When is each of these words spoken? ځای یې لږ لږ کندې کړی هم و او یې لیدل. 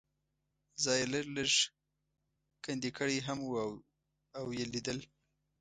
ځای 0.83 0.99
یې 1.01 1.09
لږ 1.13 1.25
لږ 1.37 1.51
کندې 2.63 2.89
کړی 2.97 3.17
هم 3.27 3.39
و 3.51 3.53
او 4.37 4.45
یې 4.57 4.65
لیدل. 4.73 4.99